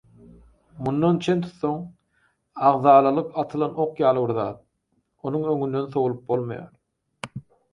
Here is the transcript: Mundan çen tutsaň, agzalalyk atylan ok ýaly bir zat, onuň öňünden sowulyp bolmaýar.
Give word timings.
Mundan 0.85 1.19
çen 1.25 1.41
tutsaň, 1.43 1.75
agzalalyk 2.71 3.37
atylan 3.43 3.77
ok 3.85 4.03
ýaly 4.05 4.25
bir 4.25 4.35
zat, 4.39 4.59
onuň 5.31 5.47
öňünden 5.53 5.87
sowulyp 5.99 6.25
bolmaýar. 6.33 7.45